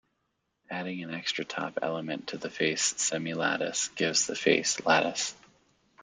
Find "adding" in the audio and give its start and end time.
0.71-1.03